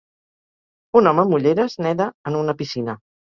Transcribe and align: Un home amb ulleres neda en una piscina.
Un 0.99 1.09
home 1.11 1.23
amb 1.25 1.35
ulleres 1.39 1.77
neda 1.87 2.09
en 2.33 2.39
una 2.41 2.57
piscina. 2.63 2.99